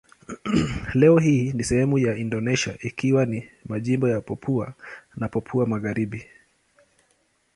[0.93, 4.73] Leo hii ni sehemu ya Indonesia ikiwa ni majimbo ya Papua
[5.17, 6.27] na Papua Magharibi.